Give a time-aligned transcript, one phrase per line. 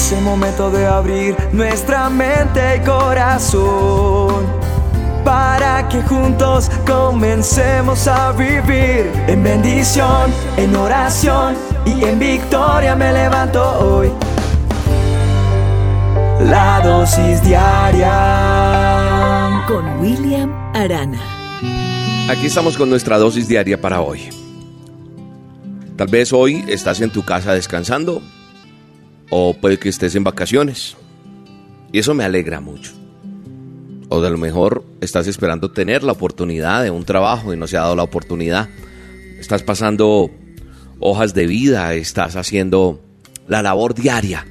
[0.00, 4.46] Es el momento de abrir nuestra mente y corazón
[5.26, 11.54] para que juntos comencemos a vivir en bendición, en oración
[11.84, 14.10] y en victoria me levanto hoy.
[16.48, 18.08] La dosis diaria
[19.68, 21.20] con William Arana.
[22.30, 24.30] Aquí estamos con nuestra dosis diaria para hoy.
[25.96, 28.22] Tal vez hoy estás en tu casa descansando
[29.30, 30.96] o puede que estés en vacaciones.
[31.92, 32.92] Y eso me alegra mucho.
[34.08, 37.76] O de lo mejor estás esperando tener la oportunidad de un trabajo y no se
[37.76, 38.68] ha dado la oportunidad.
[39.38, 40.30] Estás pasando
[40.98, 43.00] hojas de vida, estás haciendo
[43.46, 44.46] la labor diaria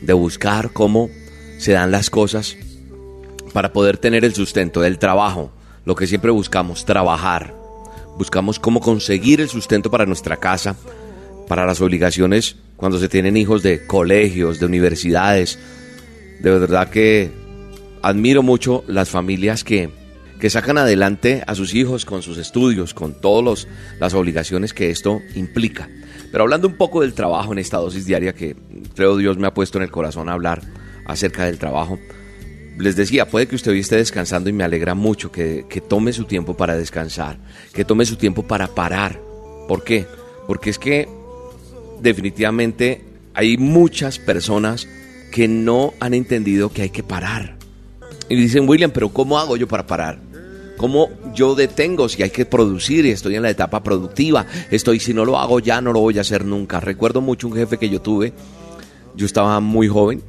[0.00, 1.10] de buscar cómo
[1.58, 2.56] se dan las cosas
[3.52, 5.50] para poder tener el sustento del trabajo,
[5.84, 7.54] lo que siempre buscamos, trabajar.
[8.16, 10.76] Buscamos cómo conseguir el sustento para nuestra casa,
[11.50, 15.58] para las obligaciones cuando se tienen hijos de colegios, de universidades.
[16.38, 17.32] De verdad que
[18.02, 19.90] admiro mucho las familias que,
[20.38, 23.66] que sacan adelante a sus hijos con sus estudios, con todas
[23.98, 25.88] las obligaciones que esto implica.
[26.30, 28.54] Pero hablando un poco del trabajo en esta dosis diaria que
[28.94, 30.62] creo Dios me ha puesto en el corazón a hablar
[31.04, 31.98] acerca del trabajo,
[32.78, 36.12] les decía, puede que usted hoy esté descansando y me alegra mucho que, que tome
[36.12, 37.40] su tiempo para descansar,
[37.74, 39.20] que tome su tiempo para parar.
[39.66, 40.06] ¿Por qué?
[40.46, 41.19] Porque es que
[42.00, 44.88] definitivamente hay muchas personas
[45.30, 47.56] que no han entendido que hay que parar.
[48.28, 50.18] Y dicen, William, pero ¿cómo hago yo para parar?
[50.76, 54.46] ¿Cómo yo detengo si hay que producir y estoy en la etapa productiva?
[54.70, 56.80] Estoy, si no lo hago ya, no lo voy a hacer nunca.
[56.80, 58.32] Recuerdo mucho un jefe que yo tuve.
[59.14, 60.22] Yo estaba muy joven,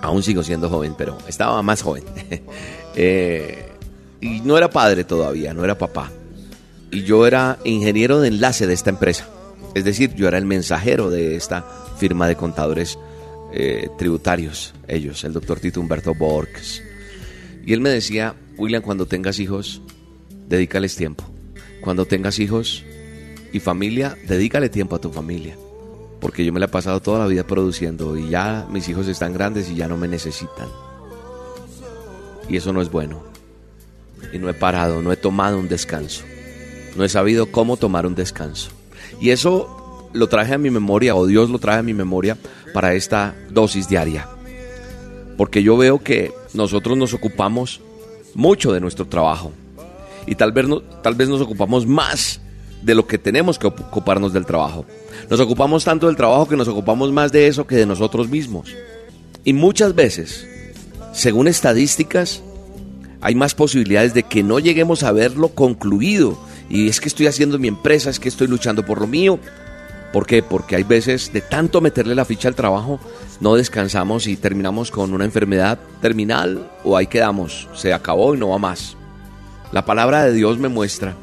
[0.00, 2.04] aún sigo siendo joven, pero estaba más joven.
[2.96, 3.68] Eh,
[4.20, 6.10] y no era padre todavía, no era papá.
[6.90, 9.28] Y yo era ingeniero de enlace de esta empresa.
[9.74, 11.62] Es decir, yo era el mensajero de esta
[11.96, 12.98] firma de contadores
[13.52, 16.82] eh, tributarios, ellos, el doctor Tito Humberto Borges.
[17.64, 19.82] Y él me decía, William, cuando tengas hijos,
[20.48, 21.24] dedícales tiempo.
[21.80, 22.84] Cuando tengas hijos
[23.52, 25.56] y familia, dedícale tiempo a tu familia.
[26.20, 29.32] Porque yo me la he pasado toda la vida produciendo y ya mis hijos están
[29.32, 30.68] grandes y ya no me necesitan.
[32.48, 33.22] Y eso no es bueno.
[34.32, 36.24] Y no he parado, no he tomado un descanso.
[36.96, 38.70] No he sabido cómo tomar un descanso.
[39.20, 42.36] Y eso lo traje a mi memoria, o Dios lo trae a mi memoria
[42.72, 44.28] para esta dosis diaria.
[45.36, 47.80] Porque yo veo que nosotros nos ocupamos
[48.34, 49.52] mucho de nuestro trabajo.
[50.26, 50.66] Y tal vez,
[51.02, 52.40] tal vez nos ocupamos más
[52.82, 54.84] de lo que tenemos que ocuparnos del trabajo.
[55.28, 58.74] Nos ocupamos tanto del trabajo que nos ocupamos más de eso que de nosotros mismos.
[59.44, 60.46] Y muchas veces,
[61.12, 62.42] según estadísticas,
[63.20, 66.38] hay más posibilidades de que no lleguemos a verlo concluido
[66.70, 69.38] y es que estoy haciendo mi empresa, es que estoy luchando por lo mío.
[70.12, 70.42] ¿Por qué?
[70.42, 72.98] Porque hay veces de tanto meterle la ficha al trabajo,
[73.40, 78.48] no descansamos y terminamos con una enfermedad terminal o ahí quedamos, se acabó y no
[78.48, 78.96] va más.
[79.72, 81.16] La palabra de Dios me muestra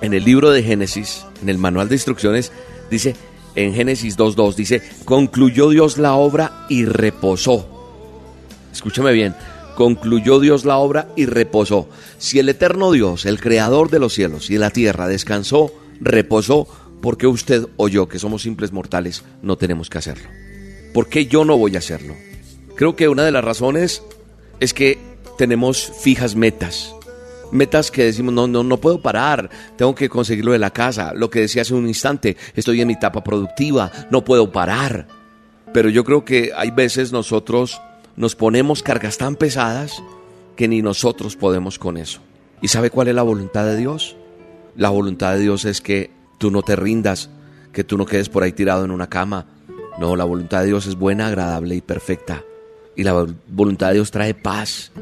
[0.00, 2.52] en el libro de Génesis, en el manual de instrucciones,
[2.90, 3.16] dice
[3.54, 7.66] en Génesis 2.2, dice, concluyó Dios la obra y reposó.
[8.70, 9.34] Escúchame bien,
[9.76, 11.88] concluyó Dios la obra y reposó.
[12.18, 16.66] Si el eterno Dios, el creador de los cielos y de la tierra, descansó, reposó,
[17.00, 20.28] ¿por qué usted o yo, que somos simples mortales, no tenemos que hacerlo?
[20.92, 22.16] ¿Por qué yo no voy a hacerlo?
[22.74, 24.02] Creo que una de las razones
[24.58, 24.98] es que
[25.38, 26.92] tenemos fijas metas.
[27.52, 31.12] Metas que decimos, no, no, no puedo parar, tengo que conseguirlo de la casa.
[31.14, 35.06] Lo que decía hace un instante, estoy en mi etapa productiva, no puedo parar.
[35.72, 37.80] Pero yo creo que hay veces nosotros
[38.16, 40.02] nos ponemos cargas tan pesadas
[40.56, 42.20] que ni nosotros podemos con eso.
[42.62, 44.16] ¿Y sabe cuál es la voluntad de Dios?
[44.74, 47.30] La voluntad de Dios es que tú no te rindas,
[47.72, 49.46] que tú no quedes por ahí tirado en una cama.
[49.98, 52.42] No, la voluntad de Dios es buena, agradable y perfecta.
[52.96, 54.92] Y la voluntad de Dios trae paz.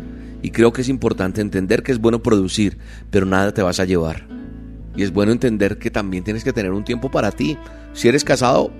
[0.42, 2.78] Y creo que es importante entender que es bueno producir,
[3.10, 4.26] pero nada te vas a llevar.
[4.96, 7.56] Y es bueno entender que también tienes que tener un tiempo para ti.
[7.92, 8.70] Si eres casado,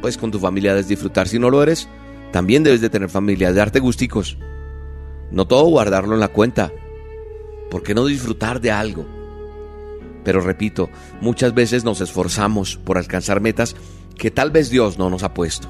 [0.00, 1.28] pues con tu familia debes disfrutar.
[1.28, 1.88] Si no lo eres,
[2.32, 4.38] también debes de tener familia, darte gusticos.
[5.30, 6.72] No todo guardarlo en la cuenta.
[7.70, 9.06] ¿Por qué no disfrutar de algo?
[10.24, 10.90] Pero repito,
[11.20, 13.74] muchas veces nos esforzamos por alcanzar metas
[14.16, 15.68] que tal vez Dios no nos ha puesto.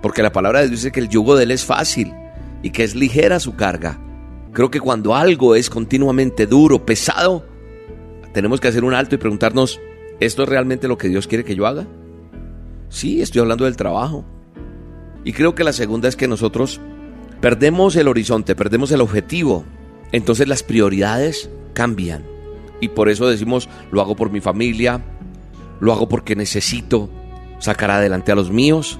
[0.00, 2.14] Porque la palabra de Dios dice que el yugo de Él es fácil
[2.62, 4.00] y que es ligera su carga.
[4.52, 7.46] Creo que cuando algo es continuamente duro, pesado,
[8.32, 9.80] tenemos que hacer un alto y preguntarnos,
[10.20, 11.86] ¿esto es realmente lo que Dios quiere que yo haga?
[12.88, 14.24] Sí, estoy hablando del trabajo.
[15.24, 16.80] Y creo que la segunda es que nosotros
[17.40, 19.64] perdemos el horizonte, perdemos el objetivo.
[20.12, 22.24] Entonces las prioridades cambian.
[22.80, 25.02] Y por eso decimos, lo hago por mi familia,
[25.80, 27.10] lo hago porque necesito
[27.58, 28.98] sacar adelante a los míos.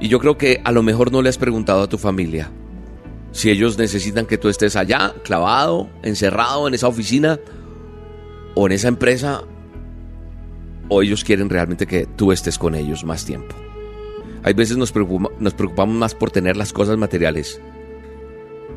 [0.00, 2.50] Y yo creo que a lo mejor no le has preguntado a tu familia
[3.36, 7.38] si ellos necesitan que tú estés allá, clavado, encerrado en esa oficina
[8.54, 9.42] o en esa empresa,
[10.88, 13.54] o ellos quieren realmente que tú estés con ellos más tiempo.
[14.46, 17.60] Hay veces nos, preocupamos más por tener las cosas materiales,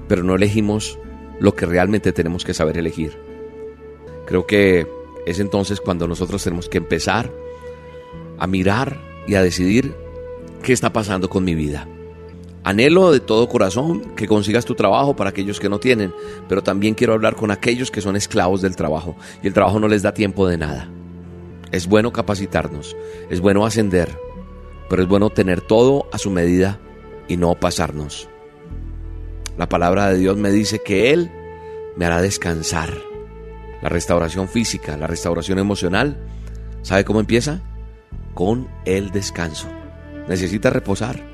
[0.07, 0.97] pero no elegimos
[1.39, 3.15] lo que realmente tenemos que saber elegir.
[4.25, 4.87] Creo que
[5.27, 7.31] es entonces cuando nosotros tenemos que empezar
[8.39, 9.93] a mirar y a decidir
[10.63, 11.87] qué está pasando con mi vida.
[12.63, 16.15] Anhelo de todo corazón que consigas tu trabajo para aquellos que no tienen,
[16.47, 19.87] pero también quiero hablar con aquellos que son esclavos del trabajo y el trabajo no
[19.87, 20.89] les da tiempo de nada.
[21.71, 22.97] Es bueno capacitarnos,
[23.29, 24.17] es bueno ascender,
[24.89, 26.79] pero es bueno tener todo a su medida
[27.27, 28.29] y no pasarnos.
[29.57, 31.31] La palabra de Dios me dice que Él
[31.95, 32.93] me hará descansar.
[33.81, 36.17] La restauración física, la restauración emocional,
[36.81, 37.61] ¿sabe cómo empieza?
[38.33, 39.67] Con el descanso.
[40.27, 41.29] Necesita reposar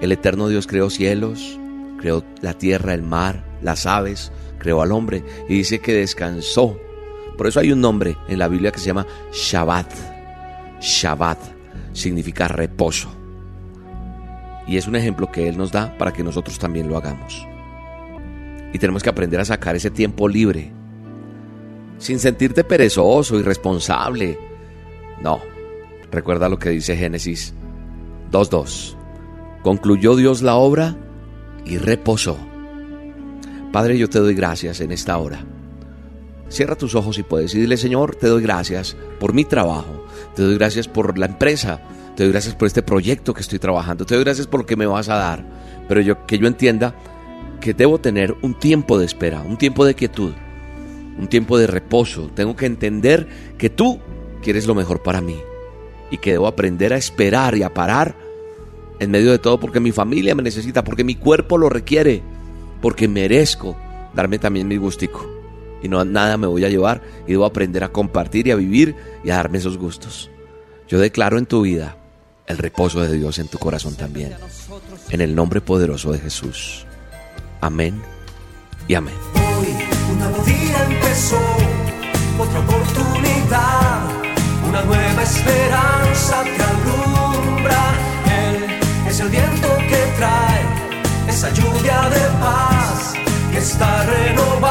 [0.00, 1.58] el eterno Dios creó cielos,
[1.98, 6.78] creó la tierra, el mar, las aves, creó al hombre y dice que descansó.
[7.38, 9.90] Por eso hay un nombre en la Biblia que se llama Shabbat.
[10.80, 11.53] Shabbat
[11.92, 13.10] significa reposo.
[14.66, 17.46] Y es un ejemplo que Él nos da para que nosotros también lo hagamos.
[18.72, 20.72] Y tenemos que aprender a sacar ese tiempo libre.
[21.98, 24.38] Sin sentirte perezoso, irresponsable.
[25.22, 25.40] No.
[26.10, 27.54] Recuerda lo que dice Génesis
[28.30, 29.04] 2.2
[29.64, 30.94] concluyó Dios la obra
[31.64, 32.36] y reposó.
[33.72, 35.42] Padre, yo te doy gracias en esta hora.
[36.48, 40.03] Cierra tus ojos y puedes y dile, Señor, te doy gracias por mi trabajo,
[40.34, 41.80] te doy gracias por la empresa,
[42.16, 44.76] te doy gracias por este proyecto que estoy trabajando, te doy gracias por lo que
[44.76, 45.44] me vas a dar,
[45.88, 46.94] pero yo, que yo entienda
[47.60, 50.32] que debo tener un tiempo de espera, un tiempo de quietud,
[51.18, 52.28] un tiempo de reposo.
[52.34, 53.26] Tengo que entender
[53.56, 54.00] que tú
[54.42, 55.38] quieres lo mejor para mí
[56.10, 58.16] y que debo aprender a esperar y a parar
[59.00, 62.22] en medio de todo porque mi familia me necesita, porque mi cuerpo lo requiere,
[62.80, 63.76] porque merezco
[64.14, 65.33] darme también mi gustico.
[65.84, 68.96] Y no nada me voy a llevar y debo aprender a compartir y a vivir
[69.22, 70.30] y a darme esos gustos.
[70.88, 71.98] Yo declaro en tu vida
[72.46, 74.32] el reposo de Dios en tu corazón también.
[75.10, 76.86] En el nombre poderoso de Jesús.
[77.60, 78.00] Amén
[78.88, 79.14] y amén.
[79.34, 79.68] Hoy
[80.10, 81.38] un nuevo día empezó,
[82.38, 84.00] otra oportunidad,
[84.66, 87.94] una nueva esperanza que alumbra
[89.06, 90.62] es el viento que trae
[91.28, 93.12] esa lluvia de paz
[93.52, 94.63] que está renovando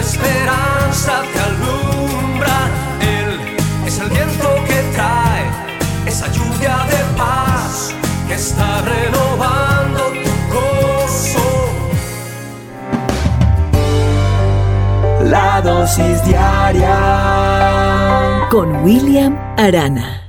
[0.00, 2.56] esperanza que alumbra.
[3.00, 3.28] Él
[3.86, 5.44] es el viento que trae
[6.06, 7.94] esa lluvia de paz
[8.26, 11.48] que está renovando tu gozo.
[15.24, 16.96] La dosis diaria
[18.50, 20.19] con William Arana.